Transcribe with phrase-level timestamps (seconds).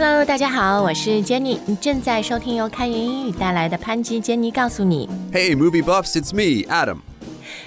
[0.00, 5.08] Hello，大家好，我是 Jenny，你正在收听由开言英语带来的潘吉 Jenny 告诉你。
[5.32, 6.98] Hey, movie buffs, it's me, Adam.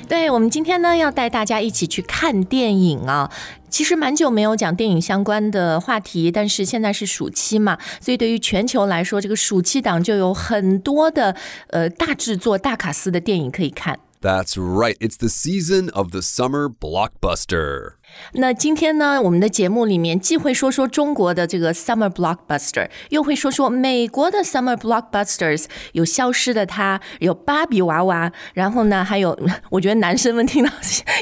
[0.08, 3.30] 对我们今天呢要带大家一起去看电影啊。
[3.70, 11.36] 其实蛮久没有讲电影相关的话题，但是现在是暑期嘛，所以对于全球来说，这个暑期档就有很多的
[11.72, 14.00] 呃大制作、大卡司的电影可以看。
[14.23, 17.93] That's right, it's the season of the summer blockbuster.
[18.33, 29.39] 那今天呢，我们的节目里面既会说说中国的这个 summer blockbuster，又会说说美国的 summer blockbusters，有消失的她，有芭比娃娃，然后呢，还有
[29.71, 30.73] 我觉得男生们听到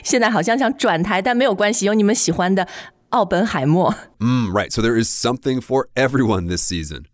[0.02, 2.66] 现在好像想转台，但没有关系，有你们喜欢的
[3.10, 3.94] 奥本海默。
[4.18, 7.04] Mm, right, so there is something for everyone this season.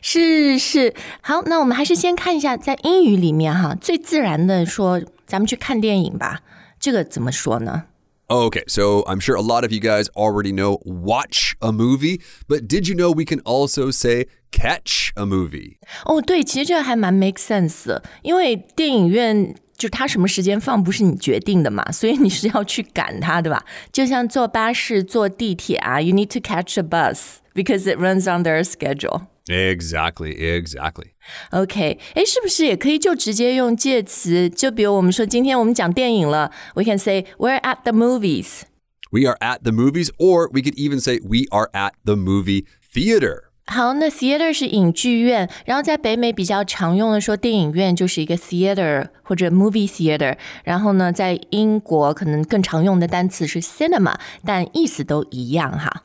[0.00, 6.40] 是是，好，那我们还是先看一下在英语里面哈，最自然的说，咱们去看电影吧。
[6.80, 7.84] 这个怎么说呢？
[8.28, 12.68] Okay, so I'm sure a lot of you guys already know watch a movie, but
[12.68, 15.76] did you know we can also say catch a movie?
[16.04, 23.64] 哦，对，其实这个还蛮 make sense 的，因为电影院就它什么时间放不是你决定的嘛，所以你是要去赶它，对吧？
[23.90, 29.22] 就像坐巴士、坐地铁啊，you need to catch a bus because it runs on their schedule。
[29.46, 31.12] Exactly, exactly.
[31.52, 34.50] OK，哎，是不是也可以就直接用介词？
[34.50, 38.62] 就比如我们说今天我们讲电影了，we can say we're at the movies。
[39.10, 42.66] We are at the movies, or we could even say we are at the movie
[42.92, 43.44] theater.
[43.65, 56.03] 好，那 theater 是影剧院，然后在北美比较常用的说电影院就是一个 theater 或者 movie theater，然后呢，在英国可能更常用的单词是 cinema，但意思都一样哈。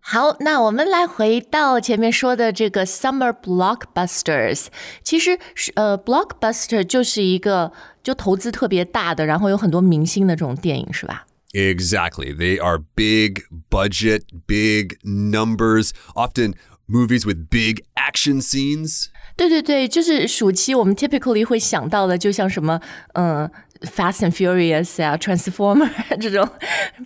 [0.00, 4.66] 好，那我们来回到前面说的这个 summer blockbusters，
[5.02, 12.36] 其实是呃 blockbuster 就是一个就投资特别大的，然后有很多明星的这种电影，是吧？Exactly.
[12.36, 16.54] They are big budget, big numbers, often
[16.87, 19.07] movies with big action scenes.
[19.35, 22.79] 对对对，就是暑期我们 typically 会想到的，就像什么，
[23.13, 23.49] 嗯、
[23.81, 26.47] Fast and Furious 啊，Transformer 这种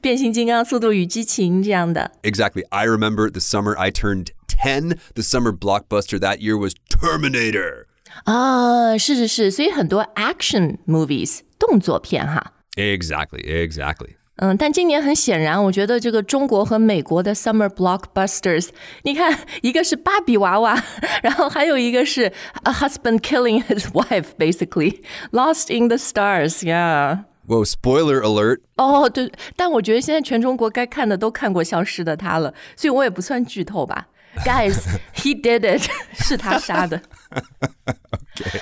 [0.02, 2.12] 变形金刚、速度与激情这样的。
[2.24, 2.63] Exactly.
[2.69, 4.97] I remember the summer I turned 10.
[5.13, 7.86] The summer blockbuster that year was Terminator.
[8.24, 12.53] 啊，是是是，所以很多 action movies 动作片哈。
[12.75, 14.16] Exactly, exactly.
[14.40, 18.68] 嗯，但今年很显然，我觉得这个中国和美国的 summer blockbusters，
[19.03, 20.78] 你看，一个是芭比娃娃，
[21.24, 25.00] 然后还有一个是 a husband killing his wife，basically
[25.31, 27.19] lost in the stars，yeah。
[27.47, 28.59] Whoa, spoiler alert.
[28.75, 34.08] 哦，对，但我觉得现在全中国该看的都看过《消失的她》了，所以我也不算剧透吧。
[34.44, 34.84] Guys,
[35.16, 37.02] he did it，是他杀的。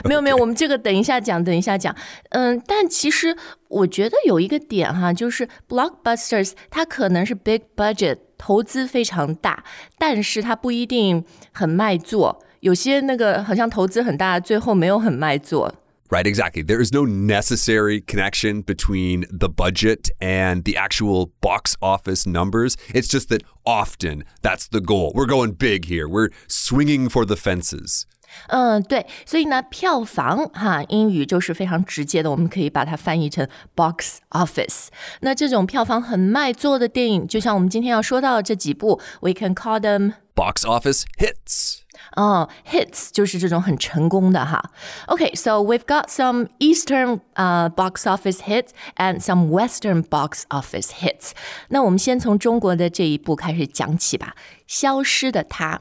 [0.03, 1.95] 没有没有，我们这个等一下讲，等一下讲。
[2.29, 3.35] 嗯，但其实
[3.69, 9.63] 我觉得有一个点哈，就是 blockbusters 它可能是 big budget，投资非常大，
[9.97, 12.43] 但是它不一定很卖座。
[12.61, 15.75] 有些那个好像投资很大，最后没有很卖座。
[16.09, 16.63] Right, exactly.
[16.63, 22.75] There is no necessary connection between the budget and the actual box office numbers.
[22.93, 25.11] It's just that often that's the goal.
[25.15, 26.07] We're going big here.
[26.07, 28.05] We're swinging for the fences.
[28.47, 34.87] 嗯，对，所以呢，票房哈，英语就是非常直接的，我们可以把它翻译成 box office。
[35.21, 41.77] 那这种票房很卖座的电影，就像我们今天要说到的这几部，we can call them Box office hits.
[42.15, 44.71] 哦、hits，就是这种很成功的哈。
[45.05, 51.31] OK，so、we've got some Eastern 呃、box office hits and some Western box office hits。
[51.69, 54.35] 那我们先从中国的这一部开始讲起吧，《
[54.65, 55.75] 消失的她》。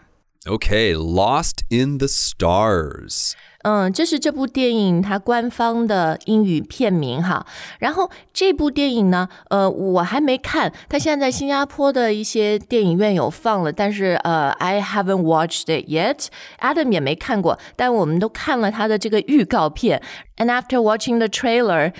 [0.46, 3.34] Okay, Lost in the Stars.
[3.62, 7.46] 嗯，这是这部电影它官方的英语片名哈。
[7.78, 20.02] 然后这部电影呢，呃，我还没看，它现在在新加坡的一些电影院有放了，但是呃，I haven't watched it yet。Adam 也没看过，但我们都看了它的这个预告片。
[20.38, 21.94] And after watching the trailer，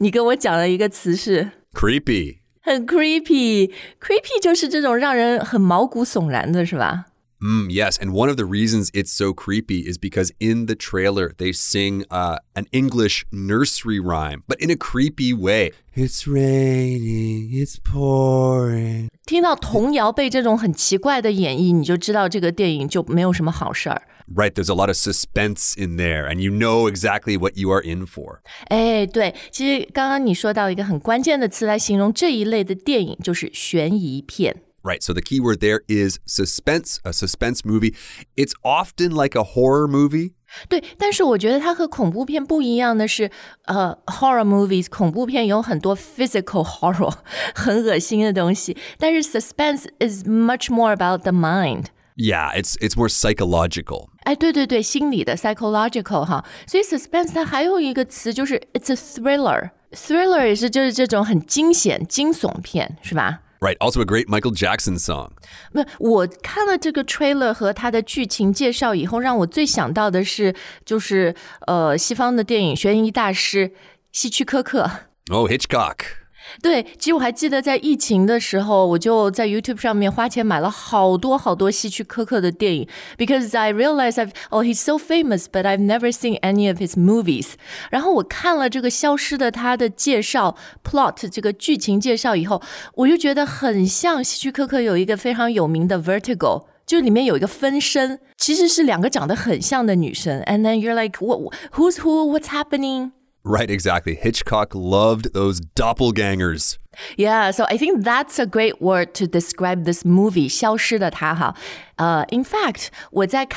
[0.00, 2.40] 你跟我讲了一个词是 Creepy.
[2.60, 7.06] 很 creepy，creepy 就是这种让人很毛骨悚然的，是吧？
[7.40, 11.34] Mm, yes, and one of the reasons it's so creepy is because in the trailer
[11.36, 15.72] they sing uh, an English nursery rhyme, but in a creepy way.
[15.94, 19.08] It's raining, it's pouring.
[19.26, 24.02] 听到童谣被这种很奇怪的演绎，你就知道这个电影就没有什么好事儿。
[24.34, 27.82] Right, there's a lot of suspense in there, and you know exactly what you are
[27.82, 28.38] in for.
[28.68, 34.62] 哎，对，其实刚刚你说到一个很关键的词来形容这一类的电影，就是悬疑片。
[34.82, 37.96] Right, so the key word there is suspense, a suspense movie.
[38.36, 40.34] It's often like a horror movie.
[40.68, 43.28] 对，但是我觉得它和恐怖片不一样的是，
[43.64, 47.12] 呃，horror movies 恐怖片有很多 physical horror，
[47.52, 51.86] 很恶心的东西，但是 suspense is much more about the mind。
[52.14, 54.10] Yeah, it's it's more psychological.
[54.22, 63.40] 哎，对对对，心理的 psychological 哈，所以 suspense 它还有一个词就是 it's a thriller。thriller 也是就是这种很惊险、惊悚片，是吧？
[63.60, 63.76] Right.
[63.78, 65.30] Also a great Michael Jackson song.
[65.72, 70.54] 不，我看了这个 trailer 和它的剧情介绍以后，让我最想到的是，
[70.84, 71.34] 就是
[71.66, 73.72] 呃，西方的电影悬疑大师
[74.12, 74.90] 希区柯克。
[75.30, 76.19] Oh, Hitchcock.
[76.61, 86.67] 对，其实我还记得在疫情的时候，我就在 YouTube 上面花钱买了好多好多希区柯克的电影，because I realized I've oh he's so famous, but I've never seen any
[86.67, 87.53] of his movies。
[87.89, 92.61] 然后我看了这个《消失的他》的介绍 plot 这个剧情介绍以后，
[92.95, 96.65] 我就觉得很像希区柯克有一个非常有名的 Vertigo。
[96.87, 101.39] 就里面有一个分身，其实是两个长得很像的女生，and then you're like, what,
[101.73, 102.37] who's who?
[102.37, 103.11] What's happening?
[103.43, 104.13] Right, exactly.
[104.15, 106.77] Hitchcock loved those doppelgangers.
[107.17, 111.55] Yeah, so I think that's a great word to describe this movie, 消失的她哈.
[111.97, 113.49] Uh, in fact, movie《消失的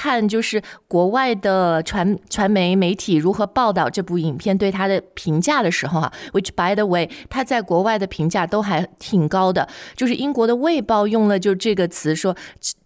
[4.72, 5.02] 她》哈。
[5.04, 5.26] 呃、uh,，in
[6.32, 9.68] which, by the way, way，它在国外的评价都还挺高的。
[9.94, 12.34] 就是英国的《卫报》用了就这个词说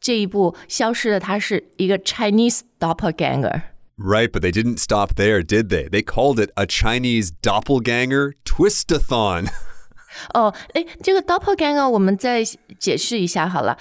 [0.00, 3.62] 这一部《消失的她》是一个 Chinese doppelganger。
[3.97, 5.87] Right, but they didn't stop there, did they?
[5.87, 9.49] They called it a Chinese doppelganger twistathon.
[10.33, 12.43] 哦，哎，这个 doppelganger 我们再
[12.79, 13.77] 解释一下好了，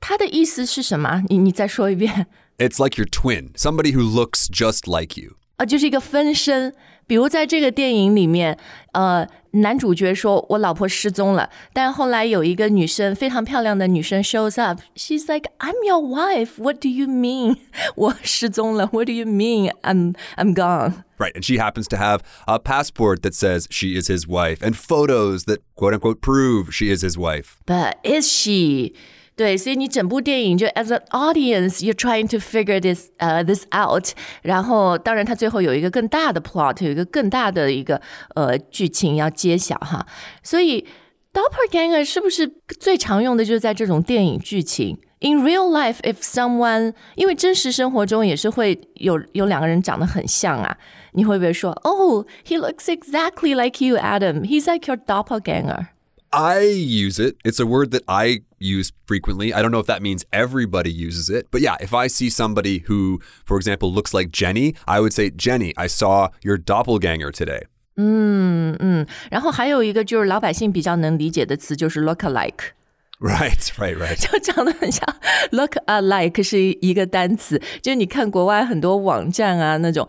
[0.00, 1.22] 它的意思是什么？
[1.28, 2.26] 你你再说一遍。
[2.58, 5.36] It's like your twin, somebody who looks just like you.
[5.56, 6.74] 啊，就是一个分身。
[7.06, 8.56] 比如在这个电影里面，
[8.92, 16.62] 呃，男主角说我老婆失踪了，但后来有一个女生非常漂亮的女生 shows up。She's like, I'm your wife.
[16.62, 17.56] What do you mean?
[17.96, 18.86] 我失踪了。
[18.92, 19.72] What do you mean?
[19.82, 21.04] I'm I'm gone.
[21.18, 24.76] Right, and she happens to have a passport that says she is his wife and
[24.76, 27.56] photos that quote unquote prove she is his wife.
[27.66, 28.94] But is she?
[29.36, 34.08] 对，所以你整部电影就 as an audience you're trying to figure this 呃、uh, this out，
[34.42, 38.00] 然后当然它最后有一个更大的 plot，有一个更大的一个
[38.34, 40.06] 呃剧情要揭晓哈，
[40.42, 40.86] 所以
[41.32, 44.98] doppelganger 是不是最常用的就是在这种电影剧情？
[45.22, 50.76] In real life, if someone 因为真实生活中也是会有有两个人长得很像啊，
[51.12, 54.44] 你会不会说，Oh, he looks exactly like you, Adam.
[54.44, 55.88] He's like your doppelganger.
[56.34, 57.36] I use it.
[57.44, 59.52] It's a word that I use frequently.
[59.52, 62.84] I don't know if that means everybody uses it, but yeah, if I see somebody
[62.86, 67.62] who, for example, looks like Jenny, I would say, Jenny, I saw your doppelganger today.
[67.96, 72.72] 嗯嗯，然后还有一个就是老百姓比较能理解的词就是 look alike。
[73.18, 74.16] Right, right, right.
[74.16, 75.04] 就长得很像
[75.50, 80.08] look alike 是一个单词，就是你看国外很多网站啊那种。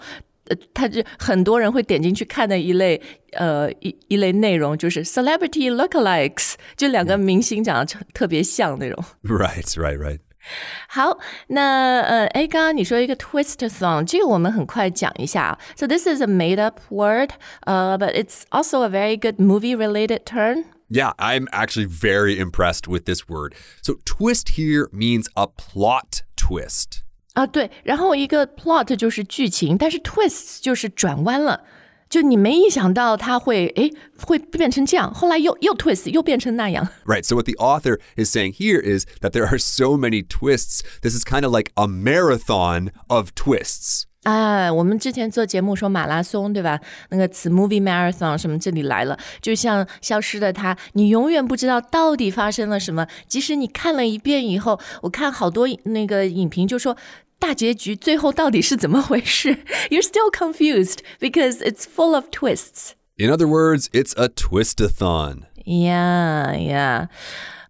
[0.49, 3.01] 呃，他就很多人会点进去看的一类，
[3.33, 9.03] 呃，一一类内容就是 celebrity lookalikes，就两个明星长得特别像那种。
[9.23, 10.19] Right, right, right.
[10.89, 11.19] 好，
[11.49, 15.59] 那呃，哎，刚刚你说一个 twist song，这个我们很快讲一下。
[15.75, 17.29] So this is a made up word,
[17.67, 20.65] uh, but it's also a very good movie related term.
[20.89, 23.53] Yeah, I'm actually very impressed with this word.
[23.81, 27.03] So, twist here means a plot twist.
[27.36, 31.64] 啊，对，然后一个 plot 就是剧情，但是 twist 就是转弯了，
[32.08, 33.92] 就你没意想到它会诶
[34.24, 36.88] 会变成这样，后来又又 twist 又变成那样。
[37.04, 37.24] Right.
[37.24, 40.80] So what the author is saying here is that there are so many twists.
[41.02, 44.04] This is kind of like a marathon of twists.
[44.22, 46.80] 啊，我们之前做节目说马拉松，对吧？
[47.10, 53.06] 那个词 movie marathon 什么这里来了，就像消失的她，你永远不知道到底发生了什么。
[53.28, 56.96] 即使你看了一遍以后，我看好多那个影评就说
[57.39, 59.57] 大结局最后到底是怎么回事？
[59.89, 62.91] You're still confused because it's full of twists.
[63.17, 65.43] In other words, it's a twistathon.
[65.65, 67.07] Yeah, yeah.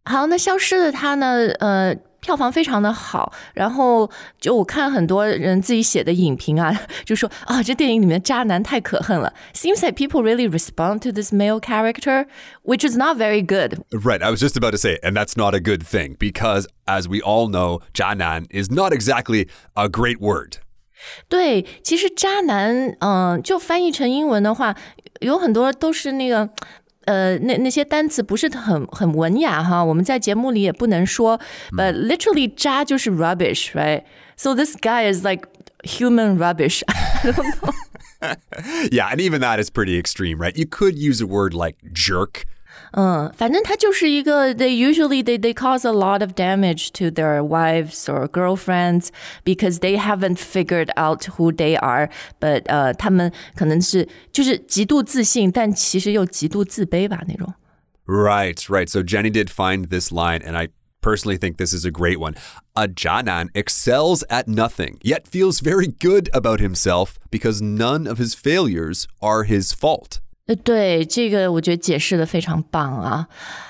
[0.04, 1.54] 好，那消失的他呢？
[1.60, 1.96] 呃，
[2.26, 3.34] 票房非常的好。
[3.54, 4.10] 然后
[4.40, 9.34] 就我看很多人自己写的影评啊，就说啊，这电影里面渣男太可恨了。
[9.54, 12.28] Seems like people really respond to this male character,
[12.64, 13.80] which is not very good.
[13.92, 14.22] Right.
[14.22, 17.22] I was just about to say, and that's not a good thing because, as we
[17.22, 20.60] all know, Janan is not exactly a great word.
[21.28, 24.76] 对，其实渣男，嗯、呃，就翻译成英文的话，
[25.20, 26.50] 有很多都是那个。
[27.06, 31.40] 呃，那那些单词不是很很文雅哈，我们在节目里也不能说。
[31.72, 35.48] But literally，渣就是 rubbish，right？So this guy is like
[35.84, 36.84] human rubbish.
[36.88, 37.74] I don't know.
[38.92, 40.56] yeah, and even that is pretty extreme, right?
[40.56, 42.46] You could use a word like jerk.
[42.99, 49.09] 嗯，反正他就是一个，they usually they they cause a lot of damage to their wives or girlfriends
[49.45, 52.09] because they haven't figured out who they are。
[52.41, 57.53] But 呃，他们可能是就是极度自信，但其实又极度自卑吧那种。
[58.07, 58.89] Right, right.
[58.89, 60.69] So Jenny did find this line, and I
[61.03, 62.35] personally think this is a great one.
[62.75, 68.35] A zhanan excels at nothing, yet feels very good about himself because none of his
[68.35, 70.21] failures are his fault.
[70.47, 73.27] 呃，对，这个我觉得解释的非常棒啊。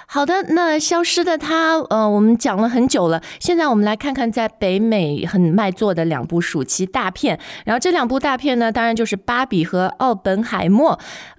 [0.07, 3.23] 好的，那消失的他，呃，我们讲了很久了。
[3.41, 7.41] 现在我们来看看在北美很卖座的两部暑期大片。
[7.65, 10.93] 然后这两部大片呢，当然就是《芭比》和《奥本海默》。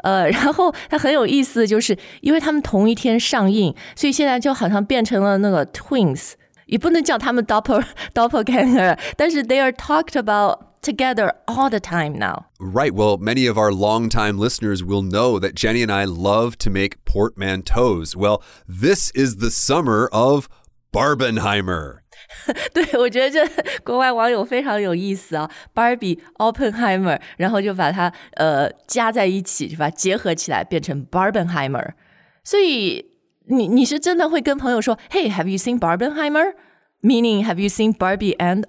[0.03, 6.31] 呃，然后它很有意思，就是因为他们同一天上映，所以现在就好像变成了那个 twins，
[6.65, 7.83] 也不能叫他们 doppel
[8.15, 10.65] doppelganger，但是 they are talked about。
[10.86, 12.46] together all the time now.
[12.58, 12.94] Right.
[12.94, 17.04] Well, many of our longtime listeners will know that Jenny and I love to make
[17.04, 18.16] portmanteaus.
[18.16, 20.48] Well, this is the summer of
[20.92, 21.98] Barbenheimer.
[22.72, 23.46] 对，我觉得这
[23.84, 31.92] 国外网友非常有意思啊，Barbie Oppenheimer，然后就把它呃加在一起，就把它结合起来变成 Barbenheimer。
[32.44, 33.04] 所以
[33.46, 38.64] 你你是真的会跟朋友说，Hey，have you seen Barbenheimer？Meaning, have you seen Barbie and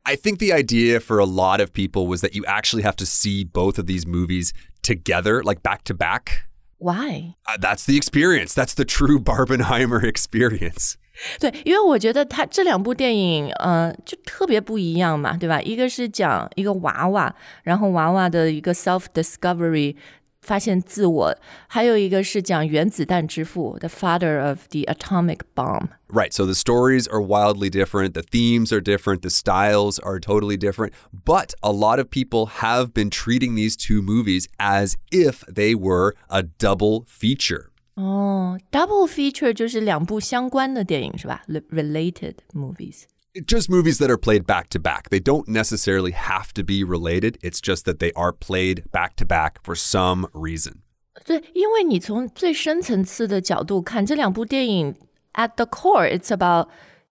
[0.00, 3.04] Oppenheimer？I think the idea for a lot of people was that you actually have to
[3.04, 6.46] see both of these movies together, like back to back.
[6.78, 7.36] Why?
[7.46, 8.54] Uh, that's the experience.
[8.54, 10.96] That's the true Barbenheimer experience.
[11.40, 15.60] 对，因为我觉得它这两部电影，呃，就特别不一样嘛，对吧？
[15.62, 19.96] 一个是讲一个娃娃，然后娃娃的一个 self discovery
[20.40, 21.36] 发现自我，
[21.66, 26.32] 还有一个是讲原子弹之父，the father of the atomic bomb。Right.
[26.32, 30.92] So the stories are wildly different, the themes are different, the styles are totally different.
[31.12, 36.14] But a lot of people have been treating these two movies as if they were
[36.28, 37.70] a double feature.
[37.94, 41.42] 哦，double feature 就是两部相关的电影是吧？
[41.48, 43.04] Related movies。
[43.46, 45.10] just movies that are played back to back.
[45.10, 47.38] They don't necessarily have to be related.
[47.42, 50.82] It's just that they are played back to back for some reason.
[51.24, 54.94] 对，因为你从最深层次的角度看，这两部电影
[55.34, 56.68] at the core it's about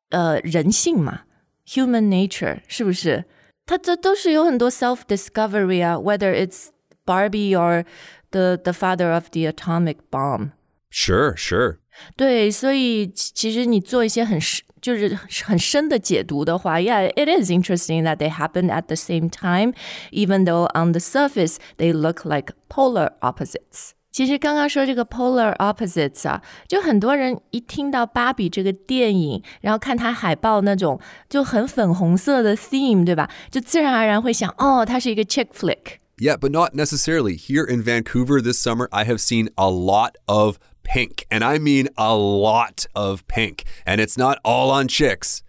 [0.10, 1.22] 呃人性嘛，
[1.68, 3.26] human nature 是不是？
[3.66, 6.68] 它这都是有很多 self discovery 啊，whether it's
[7.06, 7.86] Barbie or
[8.32, 10.52] the the father of the atomic bomb.
[10.90, 11.79] Sure, sure.
[12.18, 14.40] 对，所以其实你做一些很
[14.82, 19.74] 就是很深的解读的话，Yeah, it is interesting that they happen at the same time,
[20.12, 23.92] even though on the surface they look like polar opposites.
[24.12, 31.00] 其实刚刚说这个 polar opposites 啊，就很多人一听到芭比这个电影，然后看它海报那种
[31.30, 33.30] 就很粉红色的 theme，对吧？
[33.52, 37.36] 就自然而然会想，哦，它是一个 chick flick。Yeah, but not necessarily.
[37.38, 41.90] Here in Vancouver this summer, I have seen a lot of pink, and I mean
[41.96, 45.40] a lot of pink, and it's not all on chicks.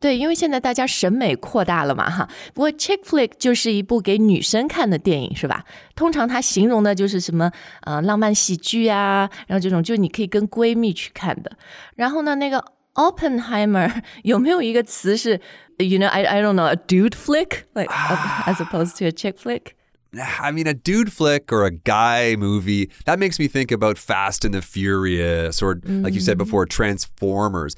[0.00, 2.28] 对，因为现在大家审美扩大了嘛，哈。
[2.52, 5.64] 不过 chick flick 就是一部给女生看的电影，是吧？
[5.94, 7.50] 通常它形容的就是什么
[7.82, 11.50] 呃浪漫喜剧啊，然后这种就你可以跟闺蜜去看的。
[11.96, 12.62] 然后呢，那个
[12.94, 15.40] Oppenheimer 有没有一个词是，
[15.78, 17.90] you know I I don't know a dude flick like
[18.46, 19.36] as opposed to a chick
[20.11, 24.45] flick？I mean, a dude flick or a guy movie, that makes me think about Fast
[24.45, 26.03] and the Furious or, mm.
[26.03, 26.39] like you said mm.
[26.39, 27.75] before, Transformers.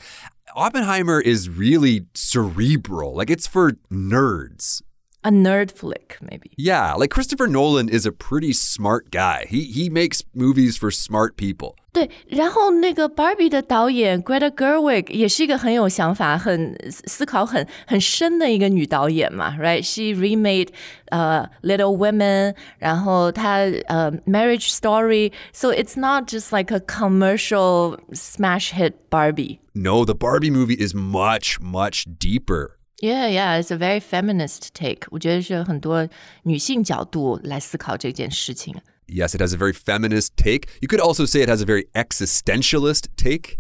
[0.56, 3.14] Oppenheimer is really cerebral.
[3.16, 4.82] Like, it's for nerds
[5.23, 6.53] A nerd flick, maybe.
[6.57, 9.47] Yeah, like Christopher Nolan is a pretty smart guy.
[9.49, 11.75] He he makes movies for smart people.
[11.93, 20.69] 对，然后那个 Barbie 的导演 Greta Gerwig 也是一个很有想法、很思考很很深的一个女导演嘛，right？She remade
[21.07, 29.59] 呃、uh, Little Women，然后她呃、uh, Marriage Story，so it's not just like a commercial smash hit Barbie.
[29.73, 32.77] No, the Barbie movie is much much deeper.
[33.02, 35.08] yeah, yeah, it's a very feminist take.
[35.10, 36.08] 我觉得是很多
[36.44, 38.76] 女性角度来思考这件事情。
[39.08, 40.70] Yes, it has a very feminist take.
[40.80, 43.58] You could also say it has a very existentialist take.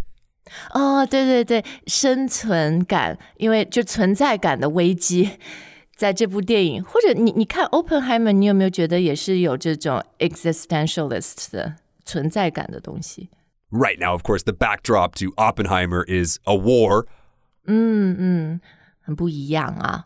[0.74, 5.32] 哦，对对对，生存感，因为就存在感的危机，
[5.98, 13.30] 在这部电影，或者你你看《Oppenheimer》，你有没有觉得也是有这种 existentialist 的存在感的东西
[13.72, 17.08] ？Right now, of course, the backdrop to Oppenheimer is a war.
[17.66, 18.60] 嗯嗯。
[18.60, 18.60] Mm.
[19.16, 20.06] 不一样啊。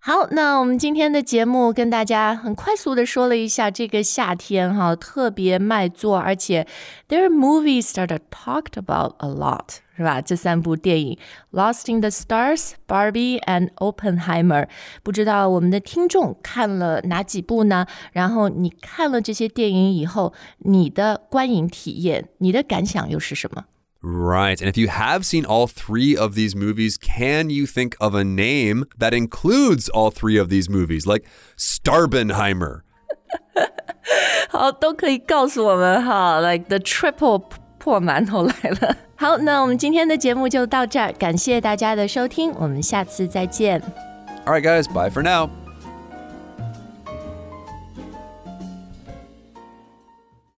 [0.00, 6.66] 好，那我们今天的节目跟大家很快速的说了一下这个夏天哈特别卖座，而且
[7.08, 10.20] there are movies that are talked about a lot，是吧？
[10.22, 11.18] 这三部电影
[11.58, 14.64] 《Lost in the Stars》、《Barbie》and《Oppenheimer》，
[15.02, 17.84] 不知道我们的听众看了哪几部呢？
[18.12, 23.64] 然后你看了这些电影以后，你的观影体验、你的感想又是什么
[24.00, 24.60] Right.
[24.60, 28.22] And if you have seen all three of these movies, can you think of a
[28.22, 31.24] name that includes all three of these movies, like
[31.56, 32.82] Starbenheimer?
[34.50, 37.42] 好，都可以告诉我们哈，like the triple
[37.82, 38.96] portmanteau 来了。
[39.16, 43.82] 好，那我们今天的节目就到这儿，感谢大家的收听，我们下次再见。
[44.46, 45.50] All right, guys, bye for now.